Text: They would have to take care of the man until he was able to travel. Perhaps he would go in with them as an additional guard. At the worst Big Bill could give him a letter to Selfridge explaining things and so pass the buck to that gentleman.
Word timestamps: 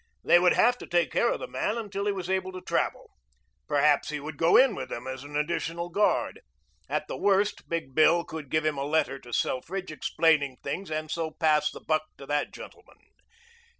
They 0.23 0.39
would 0.39 0.53
have 0.53 0.79
to 0.79 0.87
take 0.87 1.11
care 1.11 1.31
of 1.31 1.39
the 1.39 1.47
man 1.47 1.77
until 1.77 2.07
he 2.07 2.11
was 2.11 2.27
able 2.27 2.51
to 2.53 2.61
travel. 2.63 3.11
Perhaps 3.67 4.09
he 4.09 4.19
would 4.19 4.35
go 4.35 4.57
in 4.57 4.73
with 4.73 4.89
them 4.89 5.05
as 5.05 5.23
an 5.23 5.35
additional 5.35 5.89
guard. 5.89 6.41
At 6.89 7.07
the 7.07 7.15
worst 7.15 7.69
Big 7.69 7.93
Bill 7.93 8.23
could 8.23 8.49
give 8.49 8.65
him 8.65 8.79
a 8.79 8.83
letter 8.83 9.19
to 9.19 9.31
Selfridge 9.31 9.91
explaining 9.91 10.57
things 10.63 10.89
and 10.89 11.11
so 11.11 11.29
pass 11.29 11.69
the 11.69 11.81
buck 11.81 12.01
to 12.17 12.25
that 12.25 12.51
gentleman. 12.51 12.97